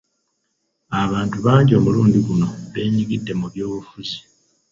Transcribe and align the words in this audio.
Abantu 1.03 1.37
bangi 1.45 1.71
omulundi 1.79 2.17
guno 2.25 2.47
beenyigidde 2.71 3.33
mu 3.39 3.47
by'obufuzi. 3.53 4.19